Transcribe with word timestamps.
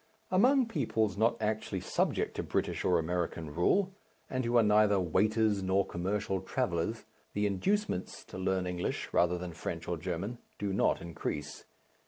Among 0.31 0.65
peoples 0.67 1.15
not 1.15 1.39
actually 1.39 1.81
subject 1.81 2.33
to 2.35 2.41
British 2.41 2.83
or 2.83 2.97
American 2.97 3.53
rule, 3.53 3.93
and 4.31 4.43
who 4.43 4.57
are 4.57 4.63
neither 4.63 4.99
waiters 4.99 5.61
nor 5.61 5.85
commercial 5.85 6.41
travellers, 6.41 7.05
the 7.33 7.45
inducements 7.45 8.23
to 8.23 8.39
learn 8.39 8.65
English, 8.65 9.09
rather 9.13 9.37
than 9.37 9.53
French 9.53 9.87
or 9.87 9.97
German, 9.97 10.39
do 10.57 10.73
not 10.73 11.03
increase. 11.03 11.65